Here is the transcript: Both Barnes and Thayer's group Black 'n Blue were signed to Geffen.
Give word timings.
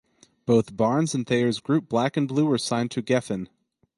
Both 0.47 0.75
Barnes 0.75 1.13
and 1.13 1.27
Thayer's 1.27 1.59
group 1.59 1.87
Black 1.87 2.17
'n 2.17 2.25
Blue 2.25 2.47
were 2.47 2.57
signed 2.57 2.89
to 2.89 3.03
Geffen. 3.03 3.49